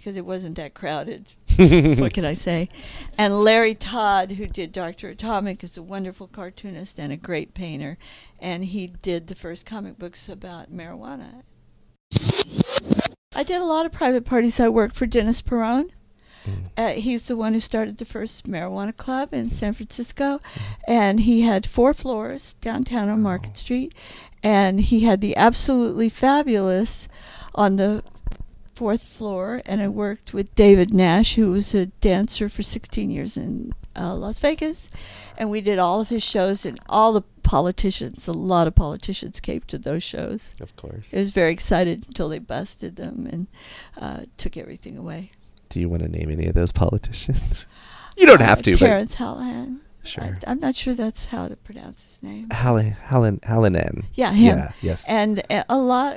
because 0.03 0.17
it 0.17 0.27
wasn't 0.27 0.57
that 0.57 0.75
crowded. 0.75 1.33
what 2.01 2.13
can 2.13 2.25
I 2.25 2.35
say? 2.35 2.69
And 3.17 3.45
Larry 3.45 3.77
Todd, 3.77 4.33
who 4.33 4.49
did 4.49 4.73
Dr. 4.73 5.11
Atomic, 5.11 5.63
is 5.63 5.77
a 5.77 5.83
wonderful 5.83 6.27
cartoonist 6.27 6.99
and 6.99 7.13
a 7.13 7.17
great 7.17 7.55
painter. 7.55 7.99
And 8.41 8.65
he 8.65 8.89
did 8.89 9.29
the 9.29 9.37
first 9.37 9.65
comic 9.65 10.01
books 10.01 10.29
about 10.29 10.73
marijuana. 10.73 11.45
I 13.37 13.45
did 13.45 13.61
a 13.61 13.65
lot 13.65 13.87
of 13.87 13.93
private 13.93 14.25
parties. 14.25 14.59
I 14.59 14.69
worked 14.69 14.97
for 14.97 15.07
Dennis 15.07 15.41
Peron. 15.41 15.93
Mm. 16.45 16.71
Uh, 16.77 16.89
he's 16.95 17.23
the 17.23 17.37
one 17.37 17.53
who 17.53 17.61
started 17.61 17.99
the 17.99 18.05
first 18.05 18.51
marijuana 18.51 18.97
club 18.97 19.33
in 19.33 19.49
San 19.49 19.73
Francisco, 19.73 20.41
and 20.89 21.21
he 21.21 21.43
had 21.43 21.65
four 21.65 21.95
floors 21.95 22.55
downtown 22.61 23.09
on 23.09 23.23
Market 23.23 23.57
Street, 23.57 23.95
and 24.43 24.81
he 24.81 25.01
had 25.01 25.21
the 25.21 25.37
absolutely 25.37 26.09
fabulous 26.09 27.07
on 27.55 27.77
the 27.77 28.03
fourth 28.83 29.05
floor. 29.05 29.63
And 29.65 29.81
I 29.81 29.87
worked 29.87 30.35
with 30.35 30.53
David 30.57 30.93
Nash, 30.93 31.37
who 31.37 31.53
was 31.53 31.73
a 31.73 31.87
dancer 31.87 32.49
for 32.49 32.65
16 32.65 33.11
years 33.11 33.37
in 33.37 33.71
uh, 33.97 34.13
Las 34.17 34.41
Vegas, 34.41 34.91
and 35.39 35.51
we 35.51 35.61
did 35.61 35.79
all 35.79 36.01
of 36.01 36.09
his 36.09 36.25
shows 36.25 36.67
and 36.67 36.81
all 36.89 37.13
the 37.13 37.23
politicians. 37.45 38.27
A 38.27 38.33
lot 38.33 38.67
of 38.67 38.75
politicians 38.75 39.39
came 39.39 39.61
to 39.69 39.79
those 39.79 40.03
shows. 40.03 40.55
Of 40.61 40.75
course. 40.75 41.15
I 41.15 41.19
was 41.19 41.31
very 41.31 41.53
excited 41.53 42.07
until 42.09 42.29
they 42.29 42.41
busted 42.41 42.97
them 42.97 43.29
and 43.31 43.47
uh, 43.97 44.25
took 44.37 44.57
everything 44.57 44.99
away. 44.99 45.31
Do 45.69 45.79
you 45.79 45.89
want 45.89 46.03
to 46.03 46.09
name 46.09 46.29
any 46.29 46.47
of 46.49 46.55
those 46.55 46.73
politicians? 46.73 47.67
you 48.17 48.27
don't 48.27 48.43
Uh, 48.43 48.47
have 48.47 48.63
to, 48.63 48.75
Terrence 48.75 49.15
Hallahan. 49.15 49.79
sure. 50.03 50.25
I, 50.25 50.33
I'm 50.51 50.59
not 50.59 50.75
sure 50.75 50.95
that's 50.95 51.27
how 51.27 51.47
to 51.47 51.55
pronounce 51.55 52.03
his 52.03 52.23
name. 52.23 52.51
Hallen, 52.51 52.91
Hallen, 53.01 53.39
Hallinan. 53.45 54.07
Yeah, 54.15 54.33
him. 54.33 54.59
Yeah. 54.59 54.73
Yes. 54.81 55.05
And 55.09 55.41
a 55.69 55.79
lot, 55.79 56.17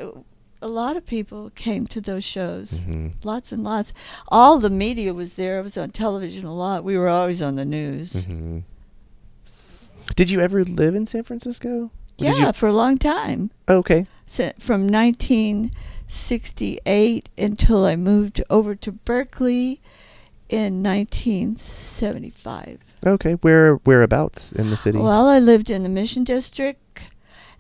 a 0.66 0.68
lot 0.68 0.98
of 0.98 1.06
people 1.06 1.52
came 1.54 1.86
to 1.86 2.02
those 2.02 2.24
shows. 2.24 2.72
Mhm. 2.72 3.12
Lots 3.24 3.52
and 3.52 3.64
lots. 3.64 3.94
All 4.30 4.58
the 4.60 4.72
media 4.72 5.14
was 5.14 5.36
there. 5.36 5.60
I 5.60 5.62
was 5.62 5.78
on 5.78 5.92
television 5.92 6.44
a 6.44 6.56
lot. 6.56 6.84
We 6.84 6.98
were 6.98 7.08
always 7.08 7.40
on 7.40 7.56
the 7.56 7.66
news. 7.66 8.26
Mhm. 8.26 8.64
Did 10.16 10.32
you 10.32 10.42
ever 10.42 10.66
live 10.66 10.96
in 10.96 11.06
San 11.06 11.22
Francisco? 11.22 11.92
Yeah, 12.18 12.52
for 12.52 12.66
a 12.68 12.74
long 12.74 12.98
time. 12.98 13.52
Oh, 13.68 13.76
okay. 13.78 14.08
So 14.26 14.54
from 14.58 14.90
1968 14.90 17.30
until 17.38 17.86
I 17.86 17.96
moved 17.96 18.42
over 18.50 18.74
to 18.74 18.92
Berkeley 18.92 19.82
in 20.50 20.82
1975. 20.82 22.80
Okay. 23.06 23.34
Where 23.34 23.76
whereabouts 23.86 24.52
in 24.52 24.72
the 24.72 24.78
city? 24.78 24.98
Well, 24.98 25.28
I 25.28 25.38
lived 25.38 25.70
in 25.70 25.84
the 25.84 25.90
Mission 25.90 26.24
District, 26.24 26.80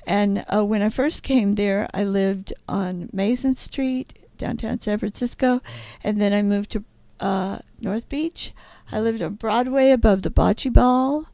and 0.06 0.46
uh, 0.54 0.64
when 0.64 0.82
I 0.82 0.90
first 0.90 1.24
came 1.24 1.56
there, 1.56 1.88
I 1.94 2.04
lived 2.04 2.54
on 2.68 3.10
Mason 3.12 3.56
Street, 3.56 4.20
downtown 4.38 4.80
San 4.82 4.98
Francisco, 4.98 5.62
and 6.04 6.20
then 6.20 6.34
I 6.34 6.42
moved 6.42 6.72
to 6.72 6.84
uh, 7.20 7.60
North 7.80 8.08
Beach. 8.10 8.54
I 8.92 9.00
lived 9.00 9.22
on 9.22 9.36
Broadway 9.36 9.92
above 9.92 10.22
the 10.22 10.30
Bocce 10.30 10.72
Ball, 10.72 11.26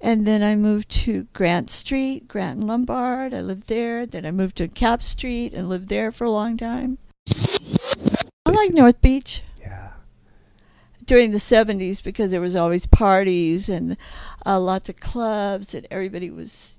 and 0.00 0.26
then 0.26 0.42
I 0.42 0.56
moved 0.56 0.88
to 1.04 1.26
Grant 1.32 1.70
Street, 1.70 2.28
Grant 2.28 2.60
and 2.60 2.68
Lombard. 2.68 3.34
I 3.34 3.40
lived 3.40 3.68
there. 3.68 4.06
Then 4.06 4.24
I 4.24 4.30
moved 4.30 4.56
to 4.56 4.68
Cap 4.68 5.02
Street 5.02 5.52
and 5.52 5.68
lived 5.68 5.88
there 5.88 6.12
for 6.12 6.24
a 6.24 6.30
long 6.30 6.56
time. 6.56 6.98
I 8.46 8.50
like 8.50 8.72
North 8.72 9.00
Beach 9.00 9.42
yeah. 9.60 9.90
during 11.04 11.32
the 11.32 11.38
70s 11.38 12.02
because 12.02 12.30
there 12.30 12.40
was 12.40 12.56
always 12.56 12.86
parties 12.86 13.68
and 13.68 13.96
uh, 14.46 14.58
lots 14.58 14.88
of 14.88 15.00
clubs 15.00 15.74
and 15.74 15.86
everybody 15.90 16.30
was 16.30 16.77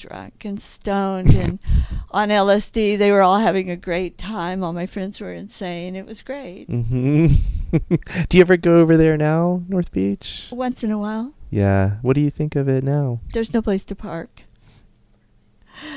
drunk 0.00 0.44
and 0.44 0.60
stoned 0.60 1.34
and 1.34 1.58
on 2.10 2.28
LSD 2.30 2.96
they 2.98 3.10
were 3.12 3.20
all 3.22 3.38
having 3.38 3.70
a 3.70 3.76
great 3.76 4.16
time 4.18 4.64
all 4.64 4.72
my 4.72 4.86
friends 4.86 5.20
were 5.20 5.32
insane 5.32 5.94
it 5.94 6.06
was 6.06 6.22
great 6.22 6.66
hmm 6.68 7.26
Do 8.28 8.36
you 8.36 8.40
ever 8.40 8.56
go 8.56 8.80
over 8.80 8.96
there 8.96 9.16
now, 9.16 9.62
North 9.68 9.92
Beach? 9.92 10.48
once 10.50 10.82
in 10.82 10.90
a 10.90 10.98
while 10.98 11.34
Yeah. 11.50 11.98
What 12.02 12.14
do 12.14 12.20
you 12.20 12.30
think 12.30 12.56
of 12.56 12.68
it 12.68 12.82
now? 12.82 13.20
there's 13.32 13.52
no 13.54 13.62
place 13.62 13.84
to 13.86 13.94
park 13.94 14.42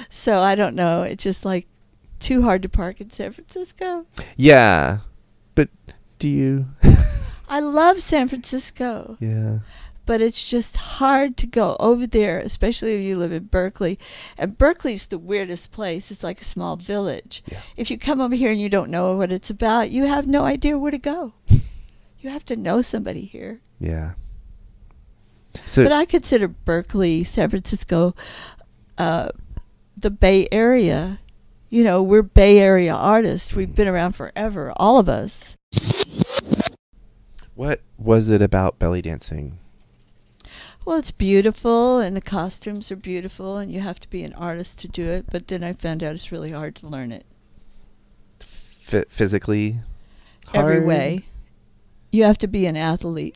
so 0.10 0.40
I 0.40 0.56
don't 0.56 0.76
know 0.76 1.04
it's 1.04 1.24
just 1.24 1.46
like 1.46 1.68
too 2.20 2.42
hard 2.44 2.62
to 2.64 2.70
park 2.70 3.02
in 3.02 3.10
San 3.10 3.32
Francisco 3.32 4.06
Yeah. 4.38 5.00
But 5.56 5.70
do 6.20 6.30
you? 6.30 6.68
I 7.50 7.60
love 7.60 8.02
San 8.02 8.28
Francisco 8.28 9.18
yeah. 9.20 9.60
But 10.06 10.22
it's 10.22 10.48
just 10.48 10.76
hard 10.76 11.38
to 11.38 11.48
go 11.48 11.78
over 11.80 12.06
there, 12.06 12.40
especially 12.40 12.96
if 12.96 13.02
you 13.02 13.18
live 13.18 13.32
in 13.32 13.46
Berkeley. 13.46 13.98
And 14.38 14.58
Berkeley's 14.58 15.06
the 15.06 15.18
weirdest 15.18 15.72
place. 15.72 16.12
It's 16.12 16.24
like 16.24 16.42
a 16.42 16.46
small 16.46 16.76
village. 16.76 17.44
Yeah. 17.50 17.62
If 17.78 17.90
you 17.90 17.98
come 17.98 18.20
over 18.20 18.36
here 18.36 18.52
and 18.52 18.60
you 18.60 18.70
don't 18.70 18.92
know 18.92 19.16
what 19.16 19.32
it's 19.32 19.50
about, 19.50 19.92
you 19.92 20.06
have 20.06 20.28
no 20.28 20.44
idea 20.44 20.78
where 20.78 20.92
to 20.92 20.98
go. 20.98 21.34
you 22.20 22.30
have 22.30 22.46
to 22.46 22.56
know 22.56 22.82
somebody 22.82 23.26
here. 23.26 23.62
Yeah. 23.80 24.14
So 25.66 25.84
But 25.84 25.92
I 25.92 26.06
consider 26.06 26.48
Berkeley, 26.48 27.24
San 27.24 27.50
Francisco, 27.50 28.16
uh, 28.98 29.30
the 29.96 30.12
Bay 30.12 30.48
Area. 30.52 31.20
You 31.70 31.84
know, 31.84 32.04
we're 32.04 32.24
Bay 32.24 32.60
Area 32.60 32.94
artists. 32.94 33.54
We've 33.54 33.74
been 33.74 33.88
around 33.88 34.14
forever, 34.14 34.74
all 34.78 35.00
of 35.00 35.08
us. 35.08 35.56
what 37.56 37.82
was 37.98 38.30
it 38.30 38.42
about 38.42 38.80
belly 38.80 39.02
dancing? 39.02 39.60
Well, 40.86 40.98
it's 41.00 41.12
beautiful, 41.12 42.00
and 42.00 42.16
the 42.16 42.22
costumes 42.22 42.92
are 42.92 42.96
beautiful, 42.98 43.58
and 43.58 43.72
you 43.72 43.80
have 43.80 44.00
to 44.02 44.10
be 44.10 44.24
an 44.24 44.34
artist 44.34 44.80
to 44.80 44.88
do 44.90 45.06
it. 45.10 45.26
But 45.32 45.48
then 45.48 45.64
I 45.64 45.72
found 45.74 46.04
out 46.04 46.16
it's 46.16 46.32
really 46.32 46.52
hard 46.52 46.76
to 46.76 46.88
learn 46.88 47.12
it 47.12 47.26
F- 48.42 49.06
physically. 49.08 49.80
every 50.54 50.82
way. 50.82 51.24
You 52.12 52.24
have 52.26 52.38
to 52.40 52.48
be 52.48 52.66
an 52.66 52.76
athlete. 52.76 53.36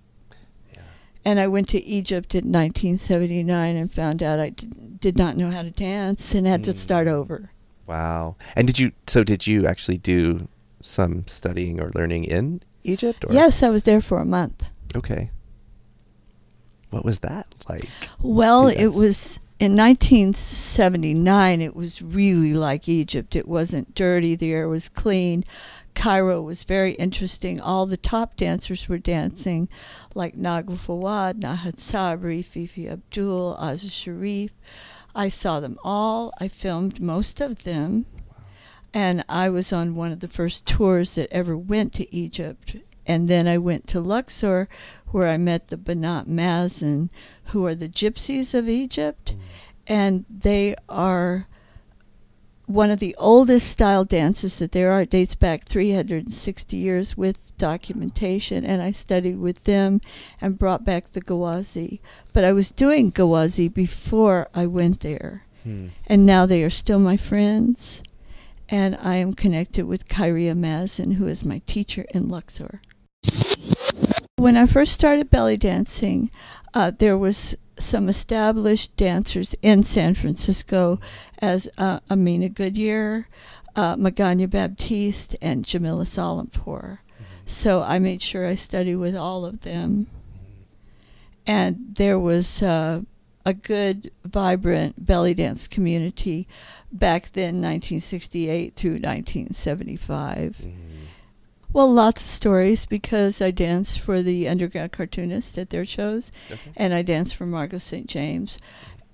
Yeah. 0.73 0.81
And 1.25 1.39
I 1.39 1.47
went 1.47 1.69
to 1.69 1.83
Egypt 1.83 2.35
in 2.35 2.51
1979 2.51 3.75
and 3.77 3.91
found 3.91 4.21
out 4.21 4.39
I 4.39 4.49
did, 4.49 4.99
did 4.99 5.17
not 5.17 5.37
know 5.37 5.49
how 5.49 5.63
to 5.63 5.71
dance 5.71 6.35
and 6.35 6.45
had 6.45 6.63
to 6.65 6.73
Mm. 6.73 6.77
start 6.77 7.07
over. 7.07 7.51
Wow. 7.87 8.35
And 8.55 8.67
did 8.67 8.77
you? 8.77 8.91
So 9.07 9.23
did 9.23 9.47
you 9.47 9.65
actually 9.65 9.97
do 9.97 10.47
some 10.81 11.23
studying 11.27 11.79
or 11.79 11.91
learning 11.95 12.25
in 12.25 12.61
Egypt? 12.83 13.23
Or? 13.25 13.33
Yes, 13.33 13.63
I 13.63 13.69
was 13.69 13.83
there 13.83 14.01
for 14.01 14.19
a 14.19 14.25
month. 14.25 14.65
Okay. 14.95 15.31
What 16.89 17.03
was 17.03 17.19
that 17.19 17.47
like? 17.69 17.89
Well, 18.21 18.67
it 18.67 18.87
was 18.87 19.39
in 19.59 19.75
1979. 19.75 21.61
It 21.61 21.75
was 21.75 22.01
really 22.01 22.53
like 22.53 22.87
Egypt. 22.87 23.35
It 23.35 23.47
wasn't 23.47 23.95
dirty. 23.95 24.35
The 24.35 24.53
air 24.53 24.69
was 24.69 24.87
clean. 24.87 25.43
Cairo 25.95 26.41
was 26.41 26.63
very 26.63 26.93
interesting. 26.93 27.59
All 27.59 27.87
the 27.87 27.97
top 27.97 28.37
dancers 28.37 28.87
were 28.87 28.99
dancing, 28.99 29.67
like 30.13 30.37
Nagwa 30.37 30.77
Fouad, 30.77 31.39
Nahat 31.41 31.77
Sabri, 31.77 32.45
Fifi 32.45 32.87
Abdul, 32.87 33.55
Aziz 33.55 33.91
Sharif. 33.91 34.53
I 35.15 35.29
saw 35.29 35.59
them 35.59 35.79
all. 35.83 36.31
I 36.39 36.47
filmed 36.47 37.01
most 37.01 37.41
of 37.41 37.63
them. 37.63 38.05
And 38.93 39.25
I 39.27 39.49
was 39.49 39.73
on 39.73 39.95
one 39.95 40.11
of 40.11 40.19
the 40.19 40.27
first 40.27 40.67
tours 40.67 41.15
that 41.15 41.33
ever 41.33 41.57
went 41.57 41.93
to 41.93 42.15
Egypt. 42.15 42.75
And 43.07 43.27
then 43.27 43.47
I 43.47 43.57
went 43.57 43.87
to 43.87 43.99
Luxor, 43.99 44.69
where 45.11 45.27
I 45.27 45.37
met 45.37 45.67
the 45.67 45.77
Banat 45.77 46.27
Mazin, 46.27 47.09
who 47.45 47.65
are 47.65 47.75
the 47.75 47.89
gypsies 47.89 48.53
of 48.53 48.67
Egypt. 48.67 49.35
And 49.87 50.25
they 50.29 50.75
are 50.89 51.47
one 52.65 52.91
of 52.91 52.99
the 52.99 53.15
oldest 53.17 53.69
style 53.69 54.03
dances 54.03 54.59
that 54.59 54.73
there 54.73 54.91
are. 54.91 55.01
It 55.01 55.09
dates 55.09 55.35
back 55.35 55.63
360 55.65 56.75
years 56.75 57.15
with 57.15 57.57
documentation. 57.57 58.65
And 58.65 58.81
I 58.81 58.91
studied 58.91 59.39
with 59.39 59.63
them 59.63 60.01
and 60.41 60.59
brought 60.59 60.83
back 60.83 61.13
the 61.13 61.21
Gawazi. 61.21 61.99
But 62.33 62.43
I 62.43 62.51
was 62.51 62.71
doing 62.71 63.11
Gawazi 63.11 63.73
before 63.73 64.49
I 64.53 64.65
went 64.67 64.99
there. 64.99 65.43
Hmm. 65.63 65.87
And 66.05 66.25
now 66.25 66.45
they 66.45 66.63
are 66.63 66.69
still 66.69 66.99
my 66.99 67.17
friends. 67.17 68.03
And 68.69 68.97
I 69.01 69.15
am 69.15 69.33
connected 69.33 69.85
with 69.85 70.09
Kyria 70.09 70.55
Mazin, 70.55 71.11
who 71.11 71.27
is 71.27 71.45
my 71.45 71.61
teacher 71.65 72.05
in 72.13 72.27
Luxor. 72.27 72.81
When 74.39 74.55
I 74.55 74.67
first 74.67 74.93
started 74.93 75.31
belly 75.31 75.57
dancing, 75.57 76.29
uh, 76.71 76.91
there 76.95 77.17
was 77.17 77.57
some 77.79 78.07
established 78.07 78.95
dancers 78.95 79.55
in 79.63 79.81
San 79.81 80.13
Francisco 80.13 80.99
as 81.39 81.67
uh, 81.79 82.01
Amina 82.07 82.49
Goodyear, 82.49 83.27
uh, 83.75 83.95
Magana 83.95 84.47
Baptiste, 84.47 85.35
and 85.41 85.65
Jamila 85.65 86.05
Salimpour. 86.05 87.01
So 87.47 87.81
I 87.81 87.97
made 87.97 88.21
sure 88.21 88.45
I 88.45 88.53
studied 88.53 88.97
with 88.97 89.15
all 89.15 89.43
of 89.43 89.61
them. 89.61 90.05
And 91.47 91.95
there 91.95 92.19
was 92.19 92.61
uh, 92.61 93.01
a 93.43 93.55
good, 93.55 94.11
vibrant 94.23 95.03
belly 95.03 95.33
dance 95.33 95.67
community 95.67 96.47
back 96.91 97.31
then, 97.31 97.55
1968 97.55 98.75
through 98.75 98.99
1975. 98.99 100.57
Mm. 100.61 100.96
Well, 101.77 101.93
lots 101.93 102.23
of 102.23 102.27
stories 102.27 102.87
because 102.87 103.39
I 103.39 103.51
danced 103.51 103.99
for 103.99 104.23
the 104.23 104.49
underground 104.49 104.93
cartoonist 104.93 105.59
at 105.59 105.69
their 105.69 105.85
shows, 105.85 106.31
Okay. 106.49 106.71
and 106.75 106.91
I 106.91 107.03
danced 107.03 107.35
for 107.35 107.45
Margot 107.45 107.77
St. 107.77 108.07
James. 108.07 108.57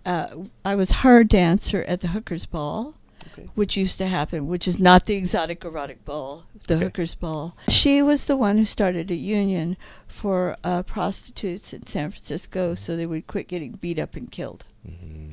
Uh, 0.06 0.46
I 0.64 0.74
was 0.76 0.92
her 1.04 1.26
dancer 1.26 1.84
at 1.84 2.00
the 2.00 2.08
Hookers 2.08 2.46
Ball, 2.46 2.96
Okay. 3.34 3.50
which 3.56 3.76
used 3.76 3.98
to 3.98 4.08
happen, 4.08 4.48
which 4.48 4.66
is 4.66 4.80
not 4.80 5.08
the 5.08 5.16
exotic 5.16 5.66
erotic 5.66 6.06
ball, 6.06 6.46
the 6.68 6.76
Okay. 6.76 6.86
Hookers 6.86 7.16
Ball. 7.16 7.54
She 7.68 8.02
was 8.02 8.24
the 8.28 8.38
one 8.38 8.58
who 8.58 8.64
started 8.64 9.12
a 9.12 9.16
union 9.16 9.76
for 10.08 10.56
uh, 10.64 10.84
prostitutes 10.84 11.74
in 11.74 11.86
San 11.86 12.12
Francisco 12.12 12.76
so 12.76 12.96
they 12.96 13.06
would 13.06 13.28
quit 13.28 13.50
getting 13.50 13.74
beat 13.74 14.00
up 14.00 14.16
and 14.16 14.32
killed. 14.32 14.64
Mhm. 14.88 15.32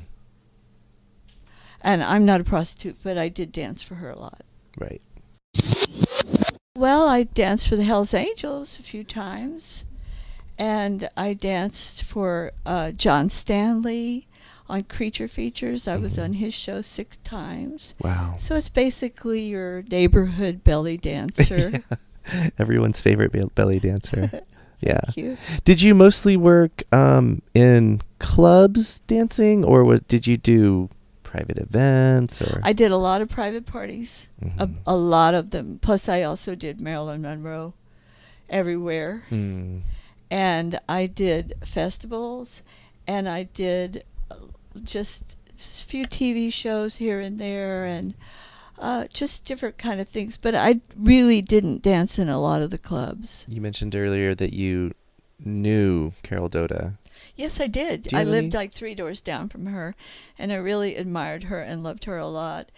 And 1.80 2.02
I'm 2.02 2.25
not 2.25 2.40
a 2.40 2.44
prostitute, 2.44 2.96
but 3.04 3.16
I 3.16 3.28
did 3.28 3.52
dance 3.52 3.84
for 3.84 3.94
her 3.96 4.08
a 4.10 4.18
lot. 4.18 4.42
Right. 4.76 5.00
Well, 6.80 7.06
I 7.08 7.25
danced 7.25 7.68
for 7.68 7.76
the 7.76 7.84
Hells 7.84 8.14
Angels 8.14 8.78
a 8.78 8.82
few 8.82 9.04
times, 9.04 9.84
and 10.58 11.10
I 11.14 11.34
danced 11.34 12.02
for 12.04 12.52
uh, 12.64 12.92
John 12.92 13.28
Stanley 13.28 14.26
on 14.66 14.84
Creature 14.84 15.28
Features. 15.28 15.87
I 15.87 15.96
was 15.96 16.16
Mhm. 16.16 16.25
on 16.25 16.32
his 16.32 16.54
show 16.54 16.80
six 16.80 17.18
times. 17.18 17.92
Wow. 18.02 18.37
So 18.38 18.54
it's 18.54 18.70
basically 18.70 19.42
your 19.42 19.82
neighborhood 19.90 20.64
belly 20.64 20.96
dancer. 20.96 21.82
Yeah. 22.32 22.50
Everyone's 22.58 23.00
favorite 23.00 23.32
be- 23.32 23.44
belly 23.54 23.78
dancer. 23.80 24.30
yeah. 24.80 25.00
Thank 25.06 25.16
you. 25.18 25.37
Did 25.64 25.82
you 25.82 25.94
mostly 25.94 26.37
work 26.37 26.82
um, 26.92 27.42
in 27.54 28.00
clubs 28.20 29.00
dancing, 29.00 29.64
or 29.64 29.84
was, 29.84 30.00
did 30.02 30.26
you 30.26 30.37
do 30.38 30.88
private 31.30 31.58
events? 31.58 32.42
Or 32.42 32.60
I 32.64 32.72
did 32.72 32.90
a 32.90 32.96
lot 32.96 33.22
of 33.22 33.28
private 33.28 33.64
parties, 33.66 34.28
a, 34.58 34.66
Mhm. 34.66 34.75
a 34.87 34.96
lot 34.96 35.34
of 35.34 35.50
them. 35.50 35.78
Plus, 35.80 36.08
I 36.08 36.22
also 36.22 36.54
did 36.54 36.80
Marilyn 36.80 37.22
Monroe 37.22 37.75
everywhere. 38.49 39.22
Hmm. 39.28 39.78
and 40.32 40.78
I 40.88 41.06
did 41.06 41.54
festivals, 41.64 42.62
and 43.06 43.28
I 43.28 43.42
did 43.44 44.04
uh, 44.30 44.37
just 44.84 45.34
a 45.58 45.84
few 45.84 46.04
TV 46.06 46.52
shows 46.52 46.96
here 46.96 47.18
and 47.18 47.37
there, 47.37 47.84
and 47.84 48.14
uh, 48.78 49.06
just 49.12 49.44
different 49.44 49.76
kind 49.76 50.00
of 50.00 50.06
things. 50.08 50.37
But 50.37 50.54
I 50.54 50.80
really 50.96 51.42
didn't 51.42 51.82
dance 51.82 52.16
in 52.16 52.28
a 52.28 52.40
lot 52.40 52.62
of 52.62 52.70
the 52.70 52.78
clubs. 52.78 53.44
You 53.49 53.60
mentioned 53.60 53.96
earlier 53.96 54.32
that 54.37 54.52
you 54.52 54.92
knew 55.44 56.12
Carol 56.22 56.49
Doda. 56.49 56.94
Yes, 57.40 57.61
I 57.61 57.66
did. 57.66 58.12
I 58.12 58.25
lived 58.25 58.54
any- 58.54 58.56
like 58.56 58.70
three 58.73 58.94
doors 58.94 59.20
down 59.20 59.49
from 59.49 59.66
her, 59.66 59.94
and 60.38 60.52
I 60.52 60.56
really 60.56 60.97
admired 60.97 61.44
her 61.44 61.61
and 61.61 61.82
loved 61.82 62.04
her 62.04 62.18
a 62.18 62.26
lot. 62.26 62.68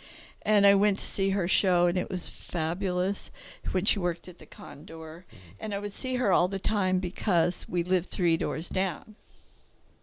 And 0.45 0.66
I 0.66 0.75
went 0.75 0.99
to 0.99 1.07
see 1.07 1.31
her 1.31 1.47
show, 1.47 1.87
and 1.87 1.97
it 1.97 2.09
was 2.11 2.28
fabulous 2.28 3.31
when 3.73 3.85
she 3.85 3.99
worked 3.99 4.26
at 4.28 4.38
the 4.38 4.47
Condor. 4.47 5.25
And 5.61 5.73
I 5.73 5.78
would 5.78 5.92
see 5.92 6.16
her 6.16 6.33
all 6.33 6.49
the 6.49 6.59
time 6.59 6.99
because 6.99 7.66
we 7.69 7.83
lived 7.85 8.09
three 8.09 8.37
doors 8.37 8.69
down. 8.69 9.14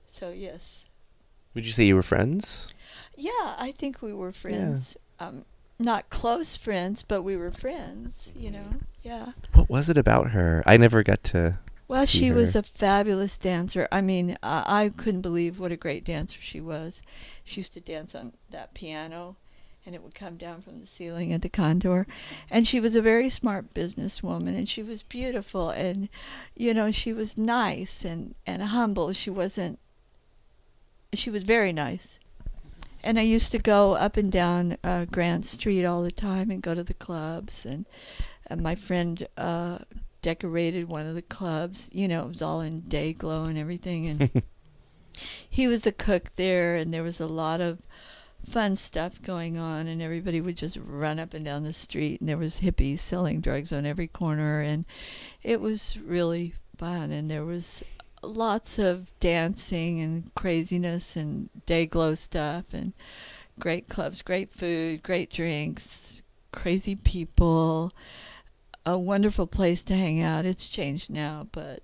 So, 0.05 0.29
yes. 0.31 0.85
Would 1.53 1.65
you 1.65 1.71
say 1.71 1.85
you 1.85 1.95
were 1.95 2.01
friends? 2.03 2.73
Yeah, 3.15 3.55
I 3.57 3.73
think 3.75 4.01
we 4.01 4.13
were 4.13 4.31
friends. 4.31 4.95
Um, 5.19 5.43
not 5.77 6.09
close 6.09 6.55
friends, 6.55 7.03
but 7.03 7.23
we 7.23 7.35
were 7.35 7.51
friends, 7.51 8.31
you 8.35 8.51
know? 8.51 8.69
Yeah. 9.01 9.33
What 9.53 9.69
was 9.69 9.89
it 9.89 9.97
about 9.97 10.31
her? 10.31 10.63
I 10.65 10.77
never 10.77 11.03
got 11.03 11.23
to. 11.25 11.59
Well, 11.89 12.05
she 12.05 12.31
was 12.31 12.55
a 12.55 12.61
fabulous 12.61 13.35
dancer. 13.39 13.87
I 13.91 14.01
mean, 14.01 14.37
I, 14.43 14.83
I 14.83 14.89
couldn't 14.89 15.21
believe 15.21 15.59
what 15.59 15.71
a 15.71 15.75
great 15.75 16.05
dancer 16.05 16.39
she 16.39 16.61
was. 16.61 17.01
She 17.43 17.61
used 17.61 17.73
to 17.73 17.79
dance 17.79 18.13
on 18.13 18.33
that 18.51 18.75
piano, 18.75 19.37
and 19.83 19.95
it 19.95 20.03
would 20.03 20.13
come 20.13 20.37
down 20.37 20.61
from 20.61 20.79
the 20.79 20.85
ceiling 20.85 21.33
at 21.33 21.41
the 21.41 21.49
Condor. 21.49 22.05
And 22.51 22.67
she 22.67 22.79
was 22.79 22.95
a 22.95 23.01
very 23.01 23.27
smart 23.31 23.73
businesswoman, 23.73 24.55
and 24.55 24.69
she 24.69 24.83
was 24.83 25.01
beautiful, 25.01 25.71
and 25.71 26.09
you 26.55 26.75
know, 26.75 26.91
she 26.91 27.11
was 27.11 27.39
nice 27.39 28.05
and 28.05 28.35
and 28.45 28.61
humble. 28.61 29.11
She 29.11 29.31
wasn't. 29.31 29.79
She 31.13 31.31
was 31.31 31.41
very 31.41 31.73
nice. 31.73 32.19
And 33.03 33.17
I 33.17 33.23
used 33.23 33.51
to 33.53 33.57
go 33.57 33.93
up 33.93 34.15
and 34.15 34.31
down 34.31 34.77
uh, 34.83 35.05
Grant 35.05 35.47
Street 35.47 35.85
all 35.85 36.03
the 36.03 36.11
time 36.11 36.51
and 36.51 36.61
go 36.61 36.75
to 36.75 36.83
the 36.83 36.93
clubs. 36.93 37.65
And, 37.65 37.85
and 38.47 38.61
my 38.61 38.75
friend 38.75 39.25
uh, 39.37 39.79
decorated 40.21 40.87
one 40.87 41.05
of 41.05 41.15
the 41.15 41.21
clubs. 41.21 41.89
You 41.91 42.07
know, 42.07 42.23
it 42.23 42.27
was 42.27 42.41
all 42.41 42.61
in 42.61 42.81
day 42.81 43.13
glow 43.13 43.45
and 43.45 43.57
everything. 43.57 44.07
And 44.07 44.43
he 45.49 45.67
was 45.67 45.85
a 45.85 45.91
cook 45.91 46.35
there, 46.35 46.75
and 46.75 46.93
there 46.93 47.03
was 47.03 47.19
a 47.19 47.27
lot 47.27 47.61
of 47.61 47.81
fun 48.45 48.75
stuff 48.75 49.21
going 49.21 49.57
on. 49.57 49.87
And 49.87 50.01
everybody 50.01 50.41
would 50.41 50.57
just 50.57 50.77
run 50.77 51.19
up 51.19 51.33
and 51.33 51.45
down 51.45 51.63
the 51.63 51.73
street, 51.73 52.19
and 52.19 52.29
there 52.29 52.37
was 52.37 52.61
hippies 52.61 52.99
selling 52.99 53.41
drugs 53.41 53.71
on 53.71 53.85
every 53.85 54.07
corner, 54.07 54.61
and 54.61 54.85
it 55.43 55.61
was 55.61 55.97
really 55.99 56.53
fun. 56.77 57.11
And 57.11 57.29
there 57.29 57.45
was 57.45 57.83
lots 58.21 58.79
of 58.79 59.11
dancing 59.19 60.01
and 60.01 60.33
craziness 60.35 61.15
and 61.15 61.49
day 61.65 61.85
glow 61.85 62.15
stuff 62.15 62.73
and 62.73 62.93
great 63.59 63.87
clubs, 63.87 64.21
great 64.21 64.51
food, 64.51 65.03
great 65.03 65.29
drinks, 65.29 66.21
crazy 66.51 66.95
people, 66.95 67.93
a 68.85 68.97
wonderful 68.97 69.47
place 69.47 69.83
to 69.83 69.93
hang 69.95 70.21
out. 70.21 70.45
It's 70.45 70.67
changed 70.69 71.09
now, 71.11 71.47
but 71.51 71.83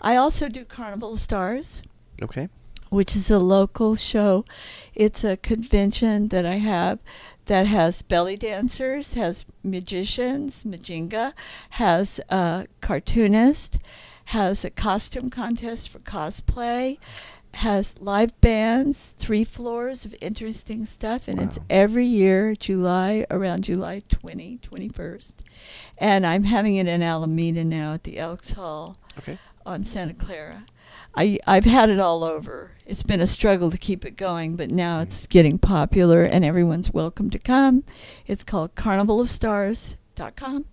I 0.00 0.16
also 0.16 0.48
do 0.48 0.64
Carnival 0.64 1.12
of 1.14 1.20
Stars, 1.20 1.82
Okay. 2.22 2.48
which 2.90 3.16
is 3.16 3.30
a 3.30 3.38
local 3.38 3.96
show. 3.96 4.44
It's 4.94 5.24
a 5.24 5.36
convention 5.36 6.28
that 6.28 6.44
I 6.46 6.56
have 6.56 6.98
that 7.46 7.66
has 7.66 8.02
belly 8.02 8.36
dancers, 8.36 9.14
has 9.14 9.44
magicians, 9.62 10.64
Majinga, 10.64 11.32
has 11.70 12.20
a 12.28 12.66
cartoonist, 12.80 13.78
has 14.26 14.64
a 14.64 14.70
costume 14.70 15.30
contest 15.30 15.88
for 15.88 15.98
cosplay, 16.00 16.98
has 17.54 17.94
live 18.00 18.38
bands, 18.40 19.14
three 19.16 19.44
floors 19.44 20.04
of 20.04 20.14
interesting 20.20 20.86
stuff, 20.86 21.28
and 21.28 21.40
it's 21.40 21.58
every 21.68 22.06
year, 22.06 22.54
July, 22.54 23.26
around 23.30 23.64
July 23.64 24.02
20, 24.08 24.58
21st. 24.58 25.34
And 25.98 26.26
I'm 26.26 26.44
having 26.44 26.76
it 26.76 26.88
in 26.88 27.02
Alameda 27.02 27.64
now 27.64 27.94
at 27.94 28.04
the 28.04 28.18
Elks 28.18 28.52
Hall 28.52 28.98
Okay. 29.18 29.38
on 29.66 29.84
Santa 29.84 30.14
Clara. 30.14 30.66
I 31.14 31.38
I've 31.46 31.64
had 31.64 31.90
it 31.90 32.00
all 32.00 32.24
over. 32.24 32.72
It's 32.86 33.02
been 33.02 33.20
a 33.20 33.26
struggle 33.26 33.70
to 33.70 33.78
keep 33.78 34.04
it 34.04 34.16
going, 34.16 34.56
but 34.56 34.70
now 34.70 35.00
it's 35.00 35.22
mm-hmm. 35.22 35.30
getting 35.30 35.58
popular 35.58 36.24
and 36.24 36.44
everyone's 36.44 36.90
welcome 36.92 37.30
to 37.30 37.38
come. 37.38 37.84
It's 38.26 38.44
called 38.44 38.74
carnivalofstars.com. 38.74 40.64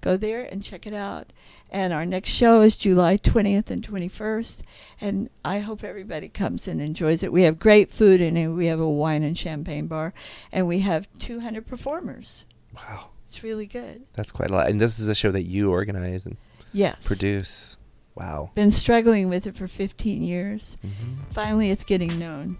Go 0.00 0.16
there 0.16 0.46
and 0.50 0.62
check 0.62 0.86
it 0.86 0.94
out. 0.94 1.32
And 1.70 1.92
our 1.92 2.04
next 2.06 2.30
show 2.30 2.62
is 2.62 2.74
July 2.76 3.16
20th 3.16 3.70
and 3.70 3.86
21st, 3.86 4.62
and 5.00 5.30
I 5.44 5.60
hope 5.60 5.84
everybody 5.84 6.28
comes 6.28 6.66
and 6.66 6.80
enjoys 6.80 7.22
it. 7.22 7.32
We 7.32 7.42
have 7.42 7.58
great 7.58 7.90
food 7.90 8.20
and. 8.20 8.56
We 8.56 8.66
have 8.66 8.80
a 8.80 8.88
wine 8.88 9.22
and 9.22 9.36
champagne 9.38 9.86
bar, 9.86 10.12
and 10.50 10.66
we 10.66 10.80
have 10.80 11.06
200 11.18 11.66
performers. 11.66 12.44
Wow. 12.74 13.10
It's 13.26 13.42
really 13.44 13.66
good. 13.66 14.02
That's 14.14 14.32
quite 14.32 14.50
a 14.50 14.54
lot. 14.54 14.68
And 14.68 14.80
this 14.80 14.98
is 14.98 15.08
a 15.08 15.14
show 15.14 15.30
that 15.30 15.44
you 15.44 15.70
organize 15.70 16.26
and 16.26 16.36
Yes. 16.72 16.96
produce. 17.04 17.76
Wow. 18.16 18.50
Been 18.56 18.70
struggling 18.72 19.28
with 19.28 19.46
it 19.46 19.56
for 19.56 19.68
15 19.68 20.22
years. 20.22 20.76
hmm 20.82 21.14
Finally, 21.30 21.70
it's 21.70 21.84
getting 21.84 22.18
known. 22.18 22.58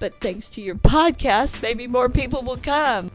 But 0.00 0.14
thanks 0.20 0.50
to 0.50 0.60
your 0.60 0.74
podcast, 0.74 1.62
maybe 1.62 1.86
more 1.86 2.08
people 2.08 2.42
will 2.42 2.56
come. 2.58 3.10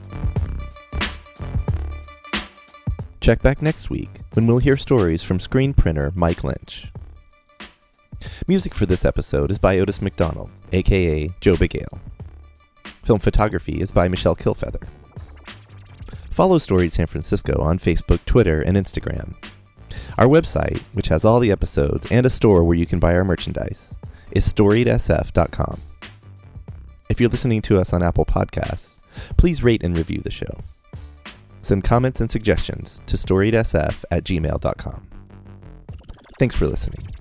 Check 3.25 3.41
back 3.41 3.59
next 3.59 3.89
week 3.89 4.19
when 4.33 4.45
we'll 4.45 4.59
hear 4.59 4.77
stories 4.77 5.23
from 5.23 5.39
screen 5.39 5.73
printer 5.73 6.11
Mike 6.13 6.43
Lynch. 6.43 6.91
Music 8.47 8.75
for 8.75 8.85
this 8.85 9.03
episode 9.03 9.49
is 9.49 9.57
by 9.57 9.79
Otis 9.79 9.99
McDonald, 9.99 10.51
aka 10.71 11.31
Joe 11.41 11.57
Big 11.57 11.75
Ale. 11.75 11.99
Film 13.03 13.17
photography 13.17 13.81
is 13.81 13.91
by 13.91 14.07
Michelle 14.07 14.35
Kilfeather. 14.35 14.87
Follow 16.29 16.59
Storied 16.59 16.93
San 16.93 17.07
Francisco 17.07 17.59
on 17.59 17.79
Facebook, 17.79 18.23
Twitter, 18.25 18.61
and 18.61 18.77
Instagram. 18.77 19.33
Our 20.19 20.27
website, 20.27 20.81
which 20.93 21.07
has 21.07 21.25
all 21.25 21.39
the 21.39 21.51
episodes 21.51 22.05
and 22.11 22.27
a 22.27 22.29
store 22.29 22.63
where 22.63 22.77
you 22.77 22.85
can 22.85 22.99
buy 22.99 23.15
our 23.15 23.23
merchandise, 23.23 23.95
is 24.33 24.47
storiedsf.com. 24.53 25.81
If 27.09 27.19
you're 27.19 27.31
listening 27.31 27.63
to 27.63 27.79
us 27.79 27.91
on 27.91 28.03
Apple 28.03 28.25
Podcasts, 28.25 28.99
please 29.35 29.63
rate 29.63 29.81
and 29.83 29.97
review 29.97 30.21
the 30.23 30.29
show. 30.29 30.59
Send 31.65 31.83
comments 31.83 32.21
and 32.21 32.29
suggestions 32.29 33.01
to 33.07 33.17
storiedsf 33.17 34.05
at 34.11 34.23
gmail.com. 34.23 35.01
Thanks 36.37 36.53
for 36.53 36.67
listening. 36.67 37.14